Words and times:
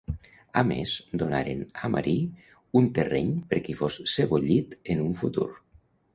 A 0.59 0.61
més, 0.69 0.93
donaren 1.21 1.61
a 1.87 1.89
Marí 1.97 2.15
un 2.81 2.89
terreny 2.99 3.31
perquè 3.53 3.75
hi 3.75 3.77
fos 3.83 4.01
sebollit 4.17 4.77
en 4.97 5.07
un 5.07 5.15
futur. 5.23 5.49